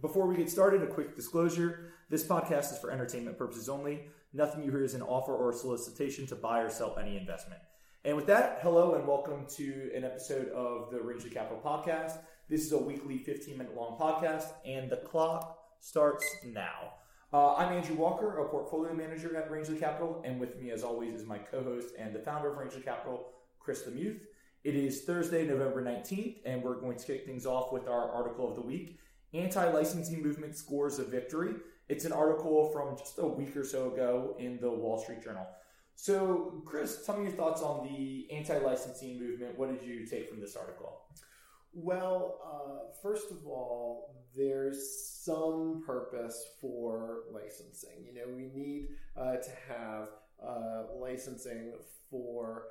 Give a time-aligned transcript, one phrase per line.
[0.00, 1.92] Before we get started, a quick disclosure.
[2.08, 4.02] This podcast is for entertainment purposes only.
[4.32, 7.60] Nothing you hear is an offer or solicitation to buy or sell any investment.
[8.04, 12.18] And with that, hello and welcome to an episode of the Rangeley Capital Podcast.
[12.48, 16.92] This is a weekly 15 minute long podcast, and the clock starts now.
[17.32, 21.14] Uh, I'm Andrew Walker, a portfolio manager at Rangeley Capital, and with me, as always,
[21.14, 24.20] is my co host and the founder of Rangeley Capital, Chris DeMuth.
[24.62, 28.48] It is Thursday, November 19th, and we're going to kick things off with our article
[28.48, 29.00] of the week
[29.34, 31.54] Anti Licensing Movement Scores a Victory.
[31.88, 35.46] It's an article from just a week or so ago in the Wall Street Journal.
[35.94, 39.58] So, Chris, tell me your thoughts on the anti licensing movement.
[39.58, 41.00] What did you take from this article?
[41.72, 48.04] Well, uh, first of all, there's some purpose for licensing.
[48.06, 50.08] You know, we need uh, to have
[50.42, 51.72] uh, licensing
[52.10, 52.64] for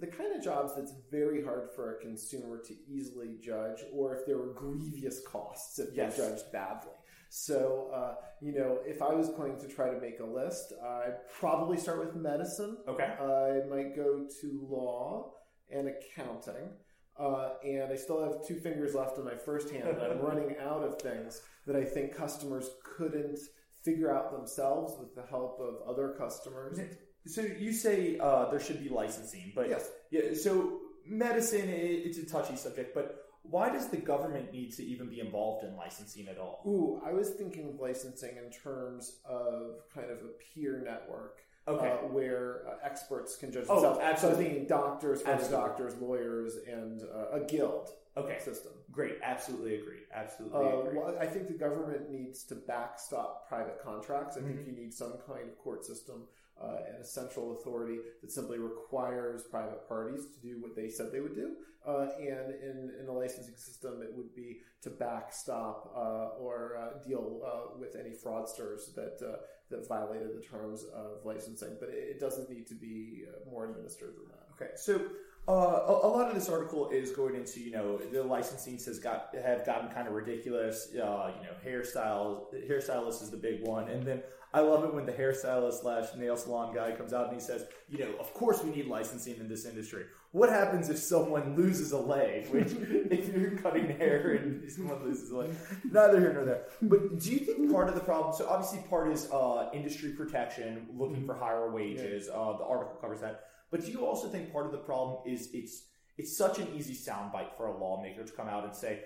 [0.00, 4.26] the kind of jobs that's very hard for a consumer to easily judge, or if
[4.26, 6.16] there were grievous costs if yes.
[6.16, 6.92] they're judged badly.
[7.30, 11.28] So, uh, you know, if I was going to try to make a list, I'd
[11.38, 12.76] probably start with medicine.
[12.88, 13.04] Okay.
[13.04, 15.32] I might go to law
[15.70, 16.70] and accounting.
[17.18, 20.56] Uh, and I still have two fingers left on my first hand, and I'm running
[20.60, 23.38] out of things that I think customers couldn't
[23.84, 26.80] figure out themselves with the help of other customers.
[27.26, 29.90] So you say uh, there should be licensing, but yes.
[30.10, 30.34] yeah.
[30.34, 35.20] So medicine, it's a touchy subject, but why does the government need to even be
[35.20, 36.62] involved in licensing at all?
[36.66, 41.40] Ooh, I was thinking of licensing in terms of kind of a peer network.
[41.68, 41.90] Okay.
[41.90, 43.84] Uh, where uh, experts can judge themselves.
[43.84, 44.12] oh, themselves.
[44.12, 44.44] Absolutely.
[44.44, 48.38] So thinking doctors, doctors, lawyers, and uh, a guild okay.
[48.40, 48.72] system.
[48.90, 49.18] Great.
[49.22, 50.00] Absolutely agree.
[50.12, 50.98] Absolutely uh, agree.
[50.98, 54.36] Well, I think the government needs to backstop private contracts.
[54.36, 54.54] I mm-hmm.
[54.54, 56.22] think you need some kind of court system
[56.62, 61.10] uh, and a central authority that simply requires private parties to do what they said
[61.12, 61.52] they would do.
[61.86, 67.02] Uh, and in, in a licensing system, it would be to backstop uh, or uh,
[67.06, 69.36] deal uh, with any fraudsters that uh,
[69.70, 71.76] that violated the terms of licensing.
[71.80, 74.46] But it, it doesn't need to be more administered than that.
[74.54, 75.00] Okay, so
[75.48, 78.98] uh, a, a, lot of this article is going into you know the licensing has
[78.98, 80.88] got have gotten kind of ridiculous.
[80.92, 85.06] Uh, you know, hairstyles, hairstylist is the big one, and then I love it when
[85.06, 88.64] the hairstylist slash nail salon guy comes out and he says, you know, of course
[88.64, 90.06] we need licensing in this industry.
[90.32, 92.48] What happens if someone loses a leg?
[92.48, 95.50] Which, if you're cutting hair and someone loses a leg,
[95.84, 96.62] neither here nor there.
[96.82, 98.34] But do you think part of the problem?
[98.34, 102.28] So obviously, part is uh, industry protection, looking for higher wages.
[102.28, 103.49] Uh, the article covers that.
[103.70, 105.84] But do you also think part of the problem is it's
[106.18, 109.04] it's such an easy soundbite for a lawmaker to come out and say,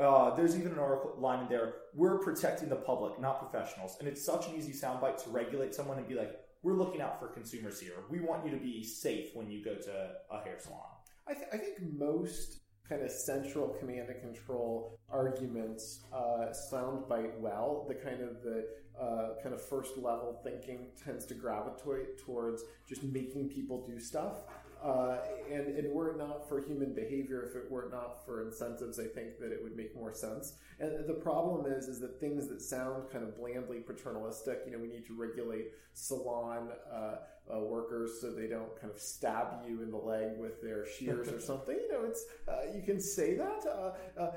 [0.00, 1.74] uh, there's even an article line in there.
[1.94, 5.98] We're protecting the public, not professionals, and it's such an easy soundbite to regulate someone
[5.98, 6.32] and be like,
[6.62, 8.04] "We're looking out for consumers here.
[8.10, 10.80] We want you to be safe when you go to a hair salon."
[11.28, 17.86] I, th- I think most kind of central command and control arguments uh, soundbite well.
[17.88, 18.66] The kind of the
[19.00, 24.44] uh, kind of first level thinking tends to gravitate towards just making people do stuff.
[24.84, 25.16] Uh,
[25.50, 29.06] and, and were it not for human behavior, if it were not for incentives, I
[29.06, 30.58] think that it would make more sense.
[30.78, 34.78] And the problem is, is that things that sound kind of blandly paternalistic, you know,
[34.78, 37.14] we need to regulate salon uh,
[37.52, 41.28] uh, workers so they don't kind of stab you in the leg with their shears
[41.28, 41.76] or something.
[41.76, 44.32] You know, it's uh, you can say that uh, uh,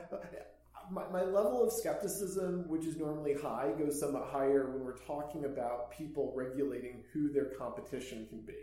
[0.92, 5.46] my, my level of skepticism, which is normally high, goes somewhat higher when we're talking
[5.46, 8.54] about people regulating who their competition can be.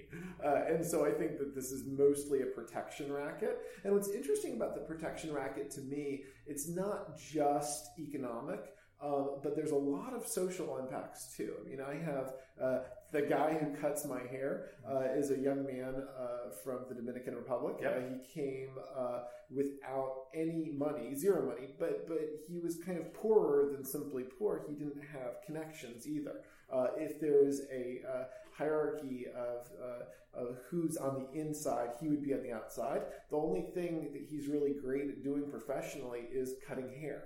[0.45, 3.59] Uh, and so I think that this is mostly a protection racket.
[3.85, 8.61] And what's interesting about the protection racket to me, it's not just economic.
[9.03, 11.53] Um, but there's a lot of social impacts too.
[11.61, 12.79] I mean, I have uh,
[13.15, 17.37] the guy who cuts my hair uh, is a young man uh, from the Dominican
[17.37, 17.77] Republic.
[17.81, 17.97] Yep.
[17.97, 19.21] Uh, he came uh,
[19.55, 24.63] without any money, zero money, but but he was kind of poorer than simply poor.
[24.69, 26.41] He didn't have connections either.
[26.73, 28.25] Uh, if there is a uh,
[28.57, 29.67] hierarchy of,
[30.35, 33.03] of who's on the inside, he would be on the outside.
[33.31, 37.25] The only thing that he's really great at doing professionally is cutting hair.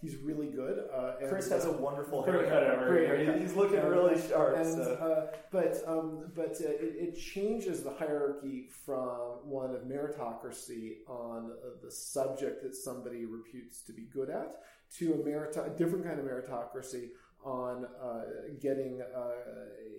[0.00, 0.84] he's really good.
[1.28, 3.38] Chris has a wonderful haircut over here.
[3.38, 4.56] He's looking really sharp.
[4.56, 9.82] And, so uh, but um, but uh, it, it, changes the hierarchy from one of
[9.82, 14.56] meritocracy on uh, the subject that somebody reputes to be good at
[14.98, 17.08] to a, merit- a different kind of meritocracy
[17.44, 18.22] on uh,
[18.60, 19.30] getting uh,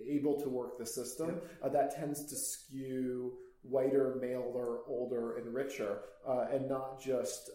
[0.08, 1.40] able to work the system.
[1.62, 1.72] Yep.
[1.72, 7.50] that tends to skew whiter, maler, older, and richer, and not just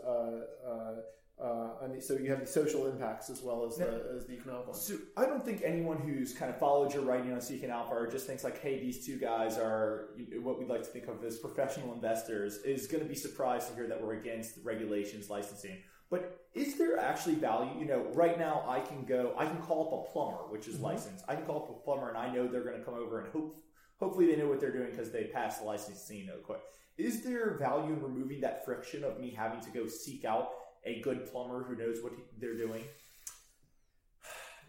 [1.42, 4.34] uh, and so you have the social impacts as well as, now, the, as the
[4.34, 4.82] economic ones.
[4.82, 8.08] So I don't think anyone who's kind of followed your writing on Seeking Alpha or
[8.08, 10.10] just thinks like, hey, these two guys are
[10.42, 13.76] what we'd like to think of as professional investors is going to be surprised to
[13.76, 15.78] hear that we're against regulations licensing.
[16.16, 17.78] But is there actually value?
[17.78, 20.78] You know, right now I can go, I can call up a plumber, which is
[20.78, 20.84] Mhm.
[20.84, 21.26] licensed.
[21.28, 23.32] I can call up a plumber, and I know they're going to come over and
[23.34, 23.62] hope,
[24.00, 26.30] hopefully they know what they're doing because they passed the licensing.
[26.98, 30.54] Is there value in removing that friction of me having to go seek out
[30.86, 32.86] a good plumber who knows what they're doing?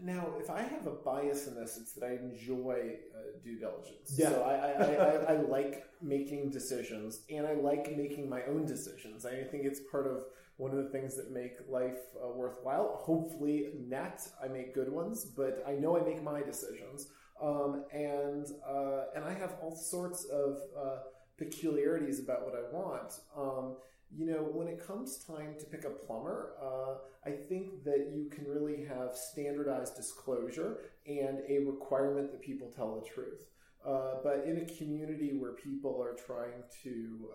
[0.00, 4.18] Now, if I have a bias in this, it's that I enjoy uh, due diligence.
[4.18, 4.30] Yeah.
[4.30, 8.66] So I, I, I, I, I like making decisions, and I like making my own
[8.66, 9.24] decisions.
[9.24, 10.24] I think it's part of
[10.56, 12.98] one of the things that make life uh, worthwhile.
[13.02, 17.08] Hopefully, net I make good ones, but I know I make my decisions,
[17.42, 20.98] um, and uh, and I have all sorts of uh,
[21.36, 23.12] peculiarities about what I want.
[23.36, 23.76] Um,
[24.16, 26.94] you know, when it comes time to pick a plumber, uh,
[27.26, 32.94] I think that you can really have standardized disclosure and a requirement that people tell
[32.94, 33.46] the truth.
[33.84, 37.30] Uh, but in a community where people are trying to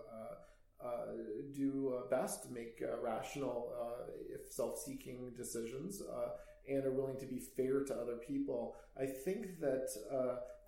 [0.84, 1.12] uh,
[1.54, 6.28] do uh, best, make uh, rational, uh, if self-seeking decisions, uh,
[6.68, 9.88] and are willing to be fair to other people, I think that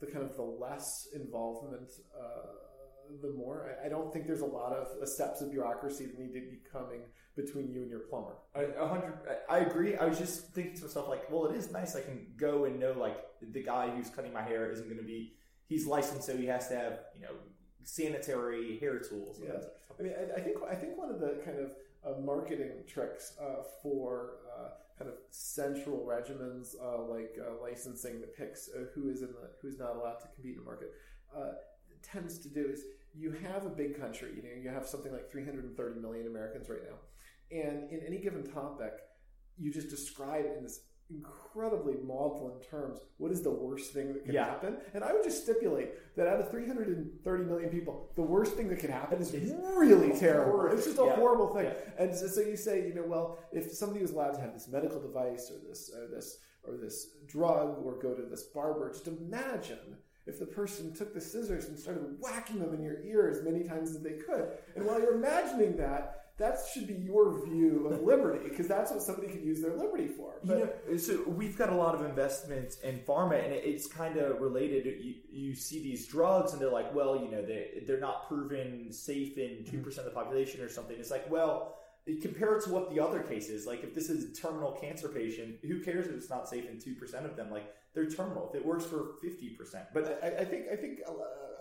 [0.00, 1.90] the kind of the less involvement
[3.20, 3.76] the more.
[3.82, 6.58] I, I don't think there's a lot of steps of bureaucracy that need to be
[6.72, 7.02] coming
[7.37, 8.37] between you and your plumber.
[8.55, 9.19] A hundred.
[9.49, 9.96] I agree.
[9.96, 11.96] I was just thinking to myself, like, well, it is nice.
[11.96, 15.05] I can go and know, like, the guy who's cutting my hair isn't going to
[15.05, 15.34] be.
[15.67, 17.34] He's licensed, so he has to have, you know,
[17.84, 19.40] sanitary hair tools.
[19.42, 19.60] Yeah.
[19.98, 21.72] I mean, I, I think I think one of the kind of
[22.04, 28.36] uh, marketing tricks uh, for uh, kind of central regimens uh, like uh, licensing that
[28.36, 30.92] picks uh, who is in the who's not allowed to compete in the market
[31.36, 31.52] uh,
[32.02, 32.82] tends to do is
[33.16, 34.32] you have a big country.
[34.36, 38.44] You know, you have something like 330 million Americans right now, and in any given
[38.44, 38.92] topic,
[39.56, 44.34] you just describe in this incredibly maudlin terms what is the worst thing that could
[44.34, 44.46] Yeah.
[44.46, 48.68] happen and i would just stipulate that out of 330 million people the worst thing
[48.68, 50.78] that could happen is It's really terrible horrific.
[50.78, 51.14] it's just a Yeah.
[51.16, 51.74] horrible thing Yeah.
[51.98, 54.66] and so, so you say you know well if somebody was allowed to have this
[54.68, 59.06] medical device or this or this or this drug or go to this barber just
[59.06, 63.42] imagine if the person took the scissors and started whacking them in your ear as
[63.42, 67.88] many times as they could and while you're imagining that that should be your view
[67.88, 71.56] of liberty because that's what somebody could use their liberty for You know, so we've
[71.56, 74.86] got a lot of investments in pharma, and it's kind of related.
[74.86, 78.92] You, you see these drugs, and they're like, well, you know, they they're not proven
[78.92, 80.96] safe in two percent of the population or something.
[80.98, 81.76] It's like, well,
[82.20, 83.66] compare it to what the other case is.
[83.66, 86.81] Like, if this is a terminal cancer patient, who cares if it's not safe in
[86.81, 87.50] two percent of them?
[87.50, 88.50] Like, they're terminal.
[88.52, 91.12] If it works for fifty percent, but But I, I think I think uh,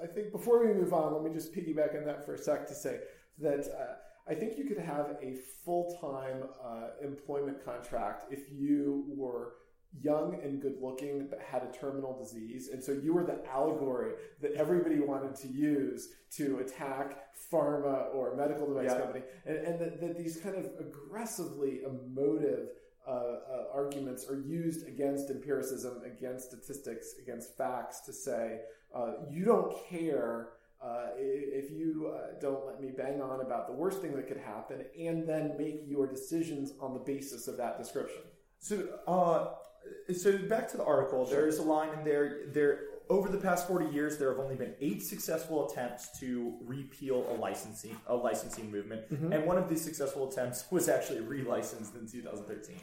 [0.04, 2.68] I think before we move on, let me just piggyback on that for a sec
[2.68, 3.00] to say
[3.40, 3.96] that uh,
[4.28, 5.36] I think you could have a
[5.66, 9.56] full time uh, employment contract if you were
[10.02, 14.14] young and good looking but had a terminal disease and so you were the allegory
[14.42, 19.02] that everybody wanted to use to attack pharma or medical device Yeah.
[19.02, 22.70] company and, and that, that these kind of aggressively emotive
[23.08, 23.38] uh, uh,
[23.74, 28.62] arguments are used against empiricism, against statistics, against facts to say
[28.96, 30.54] uh, you don't care
[30.84, 34.38] uh, if you uh, don't let me bang on about the worst thing that could
[34.38, 38.22] happen, and then make your decisions on the basis of that description.
[38.60, 41.26] So, uh, so back to the article.
[41.26, 42.48] There's a line in there.
[42.54, 47.28] There, over the past 40 years, there have only been eight successful attempts to repeal
[47.30, 52.10] a licensing a licensing movement, and one of these successful attempts was actually relicensed in
[52.10, 52.76] 2013.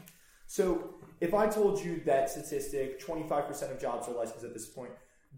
[0.46, 4.90] So, if I told you that statistic, 25% of jobs are licensed at this point,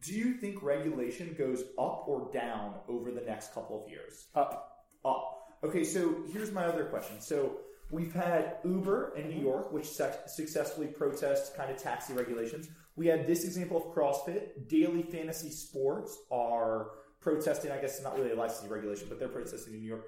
[0.03, 4.27] do you think regulation goes up or down over the next couple of years?
[4.35, 4.85] Up.
[5.05, 5.47] up.
[5.65, 7.21] Okay, so here's my other question.
[7.21, 7.59] So
[7.91, 9.45] we've had Uber in New mm-hmm.
[9.45, 12.69] York, which suc successfully protests kind of taxi regulations.
[12.97, 14.69] We had this example of CrossFit.
[14.69, 16.91] Daily Fantasy Sports are
[17.21, 17.71] protesting.
[17.71, 20.07] I guess it's not really a licensing regulation, but they're protesting in New York.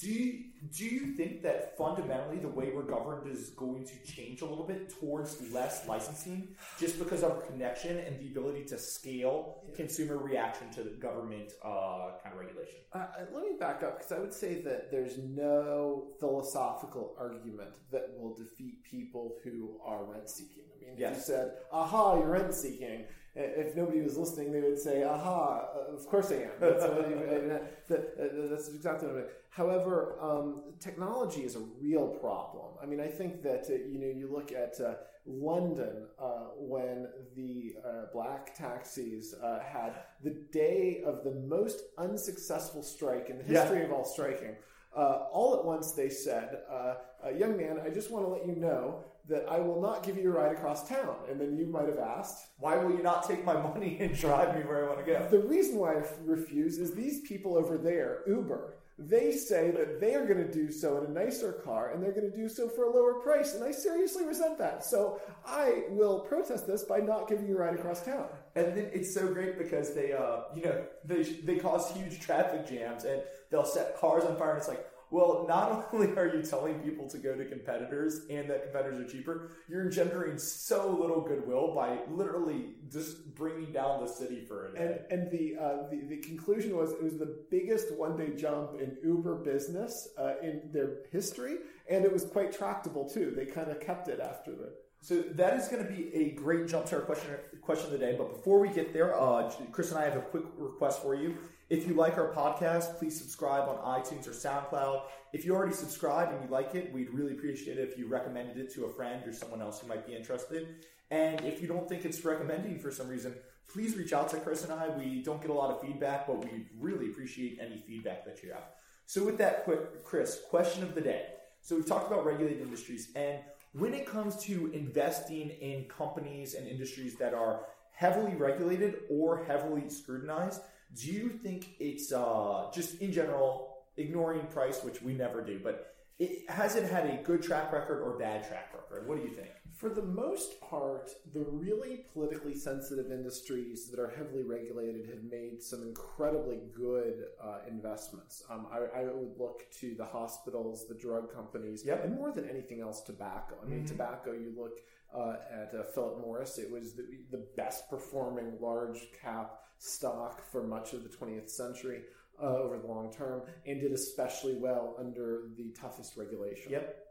[0.00, 0.44] Do you,
[0.76, 4.66] do you think that fundamentally the way we're governed is going to change a little
[4.66, 10.18] bit towards less licensing just because of our connection and the ability to scale consumer
[10.18, 12.80] reaction to the government uh, kind of regulation?
[12.92, 17.70] Uh, uh, let me back up because I would say that there's no philosophical argument
[17.92, 20.64] that will defeat people who are rent seeking.
[20.82, 24.78] I mean, if you said, aha, you're rent seeking, if nobody was listening, they would
[24.78, 26.50] say, aha, of course I am.
[26.60, 27.16] That's, what you-
[27.88, 29.26] that- that- that's exactly what I mean.
[29.60, 32.72] However, um, technology is a real problem.
[32.82, 37.08] I mean, I think that, uh, you know, you look at uh, London uh, when
[37.34, 43.44] the uh, black taxis uh, had the day of the most unsuccessful strike in the
[43.50, 43.62] Yeah.
[43.62, 44.56] history of all striking.
[44.94, 46.94] Uh, all at once they said, uh,
[47.24, 50.18] uh, Young man, I just want to let you know that I will not give
[50.18, 51.16] you a ride across town.
[51.30, 54.54] And then you might have asked, Why will you not take my money and drive
[54.54, 55.26] me where I want to go?
[55.30, 60.14] the reason why I refuse is these people over there, Uber, they say that they
[60.14, 62.66] are going to do so in a nicer car and they're going to do so
[62.66, 63.54] for a lower price.
[63.54, 64.84] And I seriously resent that.
[64.86, 68.26] So I will protest this by not giving you a ride across town.
[68.54, 72.66] And then it's so great because they, uh, you know, they, they cause huge traffic
[72.66, 74.52] jams and they'll set cars on fire.
[74.52, 78.48] And it's like, well, not only are you telling people to go to competitors and
[78.50, 84.08] that competitors are cheaper, you're engendering so little goodwill by literally just bringing down the
[84.08, 84.98] city for a day.
[85.10, 88.80] And, and the, uh, the, the conclusion was it was the biggest one day jump
[88.80, 91.56] in Uber business uh, in their history,
[91.88, 93.32] and it was quite tractable too.
[93.36, 94.72] They kind of kept it after the.
[95.00, 97.30] So that is going to be a great jump to our question
[97.62, 98.16] question of the day.
[98.16, 101.36] But before we get there, uh, Chris and I have a quick request for you.
[101.68, 105.02] If you like our podcast, please subscribe on iTunes or SoundCloud.
[105.32, 108.56] If you already subscribed and you like it, we'd really appreciate it if you recommended
[108.56, 110.68] it to a friend or someone else who might be interested.
[111.10, 113.34] And if you don't think it's recommending for some reason,
[113.68, 114.88] please reach out to Chris and I.
[114.88, 118.52] We don't get a lot of feedback, but we really appreciate any feedback that you
[118.52, 118.64] have.
[119.06, 121.26] So, with that, quick, Chris, question of the day.
[121.60, 123.38] So, we've talked about regulated industries, and
[123.78, 127.60] when it comes to investing in companies and industries that are
[127.92, 130.60] heavily regulated or heavily scrutinized,
[130.94, 135.94] do you think it's uh, just in general ignoring price, which we never do, but
[136.18, 139.06] it, has it had a good track record or bad track record?
[139.06, 139.50] What do you think?
[139.76, 145.62] For the most part, the really politically sensitive industries that are heavily regulated have made
[145.62, 148.42] some incredibly good uh, investments.
[148.50, 152.02] Um, I, I, would look to the hospitals, the drug companies, yep.
[152.04, 153.56] and more than anything else, tobacco.
[153.62, 153.88] I mean, mm-hmm.
[153.88, 154.78] tobacco, you look
[155.14, 160.66] uh, at uh, Philip Morris, it was the, the best performing large cap stock for
[160.66, 162.00] much of the 20th century.
[162.38, 166.70] Uh, over the long term, and did especially well under the toughest regulation.
[166.70, 167.05] Yep.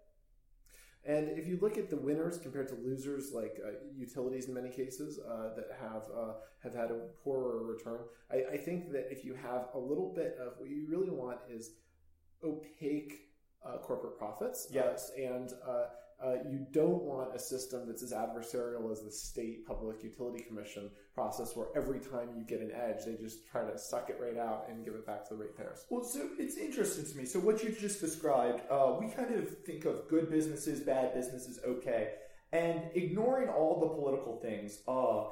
[1.07, 4.69] And if you look at the winners compared to losers, like uh, utilities in many
[4.69, 6.33] cases uh, that have uh,
[6.63, 7.99] have had a poorer return,
[8.31, 11.37] I, I, think that if you have a little bit of what you really want
[11.47, 11.73] is
[12.43, 13.29] opaque
[13.63, 15.53] uh, corporate profits, yes, and
[16.23, 20.89] uh, you don't want a system that's as adversarial as the state public utility commission
[21.13, 24.37] process, where every time you get an edge, they just try to suck it right
[24.37, 25.85] out and give it back to the ratepayers.
[25.89, 27.25] Well, so it's interesting to me.
[27.25, 31.59] So what you just described, uh, we kind of think of good businesses, bad businesses,
[31.67, 32.13] okay,
[32.53, 34.79] and ignoring all the political things.
[34.87, 35.25] Uh,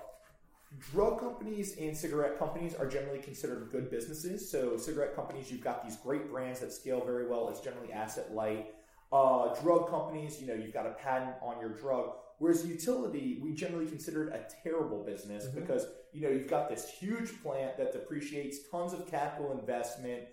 [0.91, 4.49] drug companies and cigarette companies are generally considered good businesses.
[4.49, 7.47] So cigarette companies, you've got these great brands that scale very well.
[7.49, 8.73] It's generally asset light
[9.13, 12.13] uh, drug companies, you know, you've got a patent on your drug.
[12.39, 15.60] Whereas utility, we generally consider it a terrible business mm-hmm.
[15.60, 20.24] because, you know, you've got this huge plant that depreciates tons of capital investment.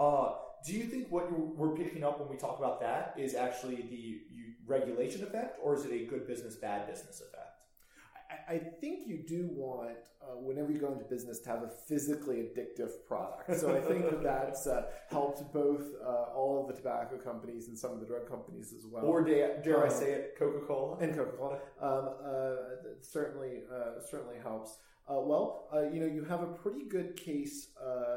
[0.00, 0.32] Uh,
[0.66, 4.22] do you think what we're picking up when we talk about that is actually the
[4.66, 7.49] regulation effect, or is it a good business, bad business effect?
[8.48, 12.36] I think you do want, uh, whenever you go into business, to have a physically
[12.36, 13.58] addictive product.
[13.58, 17.78] So I think that that's uh, helped both uh, all of the tobacco companies and
[17.78, 19.04] some of the drug companies as well.
[19.04, 21.58] Or dare, dare um, I say it, Coca Cola and Coca Cola.
[21.80, 22.56] Um, uh,
[23.00, 24.78] certainly, uh, certainly helps.
[25.10, 27.68] Uh, well, you know, you have a pretty good case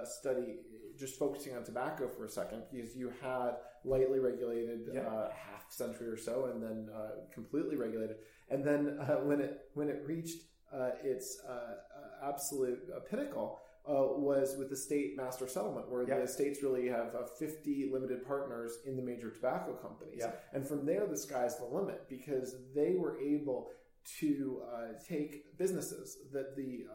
[0.05, 0.57] study
[0.95, 6.17] just focusing on tobacco for a second because you had lightly regulated half century or
[6.17, 6.89] so, and then
[7.33, 8.17] completely regulated
[8.53, 13.59] and then uh, when it when it reached uh, its uh, uh absolute uh, pinnacle
[13.87, 16.21] uh, was with the state master settlement, where yep.
[16.21, 20.19] the states really have 50 limited partners in the major tobacco companies.
[20.19, 20.43] Yep.
[20.53, 23.71] And from there, the sky's the limit because they were able
[24.19, 24.61] to
[25.07, 26.85] take businesses that the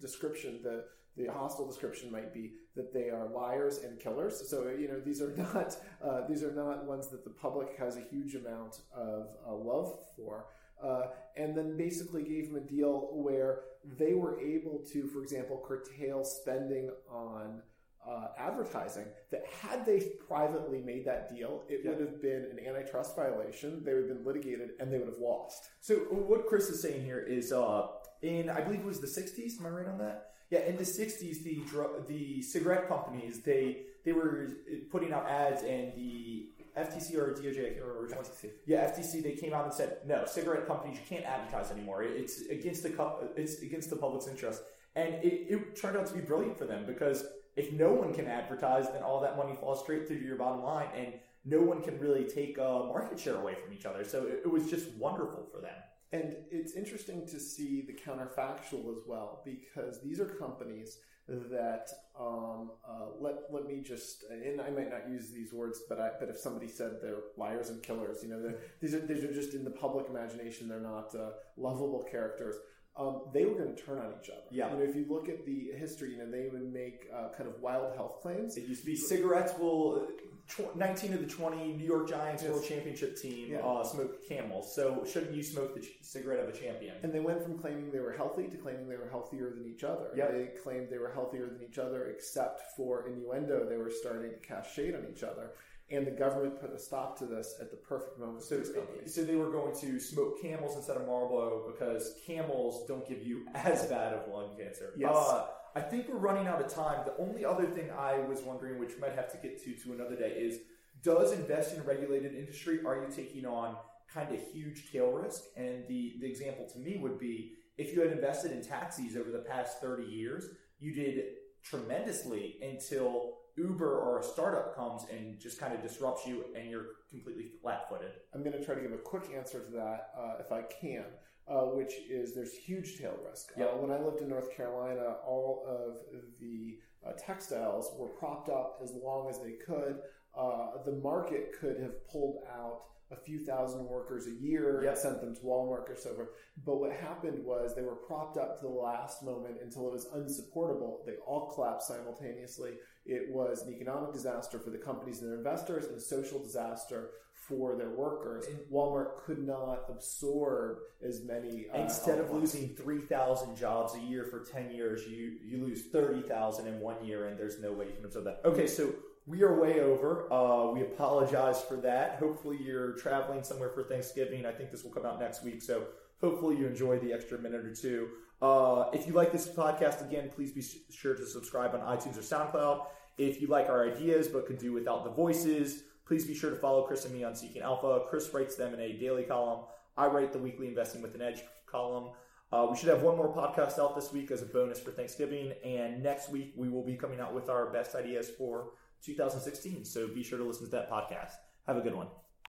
[0.00, 0.84] description, the
[1.16, 4.48] the hostile description might be that they are liars and killers.
[4.48, 7.96] So you know these are not uh, these are not ones that the public has
[7.96, 10.46] a huge amount of uh, love for.
[10.82, 11.06] Uh,
[11.36, 13.60] and then basically gave them a deal where
[13.96, 17.62] they were able to, for example, curtail spending on
[18.08, 19.06] uh, advertising.
[19.30, 21.90] That had they privately made that deal, it yeah.
[21.90, 23.82] would have been an antitrust violation.
[23.84, 25.68] They would have been litigated, and they would have lost.
[25.80, 27.88] So what Chris is saying here is, uh,
[28.22, 29.58] in I believe it was the '60s.
[29.58, 30.30] Am I right on that?
[30.50, 34.48] Yeah, in the '60s, the dr- the cigarette companies they they were
[34.90, 38.24] putting out ads, and the FTC or DOJ, I can't remember which one.
[38.24, 38.50] FTC.
[38.66, 39.22] Yeah, FTC.
[39.22, 42.02] They came out and said, no, cigarette companies you can't advertise anymore.
[42.02, 42.92] It's against the
[43.36, 44.62] it's against the public's interest,
[44.96, 47.24] and it, it turned out to be brilliant for them because
[47.56, 50.62] if no one can advertise, then all that money falls straight through to your bottom
[50.62, 54.04] line, and no one can really take uh, market share away from each other.
[54.04, 55.76] So it, it was just wonderful for them.
[56.12, 62.70] And it's interesting to see the counterfactual as well because these are companies that um,
[62.86, 66.28] uh, let let me just and I might not use these words, but I, but
[66.28, 69.64] if somebody said they're liars and killers, you know, these are these are just in
[69.64, 70.68] the public imagination.
[70.68, 72.56] They're not uh, lovable characters.
[72.96, 74.42] Um, they were going to turn on each other.
[74.50, 74.70] Yeah.
[74.72, 77.48] You know, if you look at the history, you know, they would make uh, kind
[77.48, 78.56] of wild health claims.
[78.56, 80.06] It used to be cigarettes will.
[80.46, 82.52] Tw- 19 of the 20 New York Giants Yes.
[82.52, 83.60] World Championship team Yeah.
[83.60, 84.74] uh, smoke camels.
[84.74, 86.96] So shouldn't you smoke the ch- cigarette of a champion?
[87.02, 89.84] And they went from claiming they were healthy to claiming they were healthier than each
[89.84, 90.08] other.
[90.14, 90.32] Yep.
[90.32, 93.66] They claimed they were healthier than each other, except for innuendo.
[93.66, 95.52] They were starting to cast shade on each other.
[95.90, 98.74] And the government put a stop to this at the perfect moment So, for these
[98.74, 99.14] companies.
[99.14, 103.46] so they were going to smoke camels instead of Marlboro because camels don't give you
[103.54, 104.94] as bad of lung cancer.
[104.96, 105.14] Yes.
[105.14, 107.04] Uh, I think we're running out of time.
[107.04, 110.16] The only other thing I was wondering, which might have to get to to another
[110.16, 110.60] day, is
[111.02, 112.80] does invest in regulated industry?
[112.86, 113.76] Are you taking on
[114.12, 115.42] kind of huge tail risk?
[115.56, 119.30] And the, the example to me would be if you had invested in taxis over
[119.30, 120.48] the past 30 years,
[120.78, 121.24] you did
[121.62, 126.86] tremendously until Uber or a startup comes and just kind of disrupts you and you're
[127.10, 128.10] completely flat footed.
[128.34, 131.04] I'm going to try to give a quick answer to that uh, if I can,
[131.48, 133.52] uh, which is there's huge tail risk.
[133.56, 133.66] Yeah.
[133.66, 135.96] Uh, when I lived in North Carolina, all of
[136.40, 139.98] the uh, textiles were propped up as long as they could.
[140.36, 142.80] Uh, the market could have pulled out
[143.12, 144.92] a few thousand workers a year Yep.
[144.92, 146.30] and sent them to Walmart or so forth.
[146.64, 150.08] But what happened was they were propped up to the last moment until it was
[150.14, 151.02] unsupportable.
[151.06, 152.72] They all collapsed simultaneously.
[153.06, 157.10] It was an economic disaster for the companies and their investors and a social disaster
[157.34, 158.46] for their workers.
[158.46, 161.68] And- Walmart could not absorb as many.
[161.68, 162.54] Uh, Instead of all at once.
[162.54, 167.26] losing 3,000 jobs a year for 10 years, you, you lose 30,000 in one year,
[167.28, 168.40] and there's no way you can absorb that.
[168.46, 168.94] Okay, so
[169.26, 170.32] we are way over.
[170.32, 172.16] Uh, we apologize for that.
[172.18, 174.46] Hopefully, you're traveling somewhere for Thanksgiving.
[174.46, 175.84] I think this will come out next week, so
[176.22, 178.08] hopefully, you enjoy the extra minute or two.
[178.44, 182.20] Uh, if you like this podcast, again, please be sure to subscribe on iTunes or
[182.20, 182.84] SoundCloud.
[183.16, 186.56] If you like our ideas but could do without the voices, please be sure to
[186.56, 188.02] follow Chris and me on Seeking Alpha.
[188.10, 189.64] Chris writes them in a daily column.
[189.96, 192.10] I write the weekly Investing with an Edge column.
[192.52, 195.54] Uh, we should have one more podcast out this week as a bonus for Thanksgiving,
[195.64, 198.72] and next week we will be coming out with our best ideas for
[199.02, 199.86] 2016.
[199.86, 201.32] So be sure to listen to that podcast.
[201.66, 202.08] Have a good one.